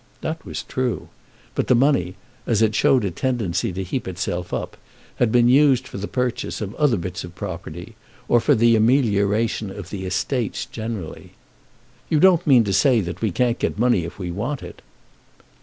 That 0.21 0.43
was 0.43 0.63
true. 0.63 1.09
But 1.53 1.67
the 1.67 1.75
money, 1.75 2.15
as 2.47 2.63
it 2.63 2.73
showed 2.73 3.05
a 3.05 3.11
tendency 3.11 3.71
to 3.71 3.83
heap 3.83 4.07
itself 4.07 4.51
up, 4.51 4.75
had 5.17 5.31
been 5.31 5.47
used 5.47 5.87
for 5.87 5.99
the 5.99 6.07
purchase 6.07 6.59
of 6.59 6.73
other 6.73 6.97
bits 6.97 7.23
of 7.23 7.35
property, 7.35 7.93
or 8.27 8.39
for 8.39 8.55
the 8.55 8.75
amelioration 8.75 9.69
of 9.69 9.91
the 9.91 10.07
estates 10.07 10.65
generally. 10.65 11.33
"You 12.09 12.19
don't 12.19 12.47
mean 12.47 12.63
to 12.63 12.73
say 12.73 12.99
that 13.01 13.21
we 13.21 13.29
can't 13.29 13.59
get 13.59 13.77
money 13.77 14.03
if 14.03 14.17
we 14.17 14.31
want 14.31 14.63
it!" 14.63 14.81